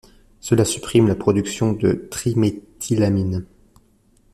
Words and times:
Cela 0.39 0.65
supprime 0.65 1.07
la 1.07 1.13
production 1.13 1.73
de 1.73 2.07
triméthylamine. 2.09 3.45